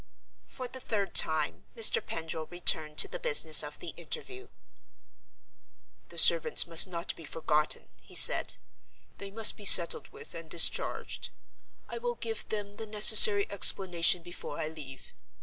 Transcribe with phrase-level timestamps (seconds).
[0.47, 2.03] For the third time, Mr.
[2.03, 4.47] Pendril returned to the business of the interview.
[6.09, 8.55] "The servants must not be forgotten," he said.
[9.19, 11.29] "They must be settled with and discharged:
[11.87, 15.13] I will give them the necessary explanation before I leave.